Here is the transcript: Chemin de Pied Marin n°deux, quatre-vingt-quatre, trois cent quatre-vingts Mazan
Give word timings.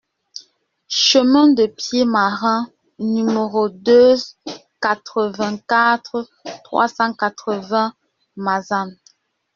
Chemin 0.87 1.53
de 1.53 1.67
Pied 1.67 2.05
Marin 2.05 2.67
n°deux, 2.99 4.15
quatre-vingt-quatre, 4.81 6.27
trois 6.63 6.87
cent 6.87 7.13
quatre-vingts 7.13 7.93
Mazan 8.35 8.89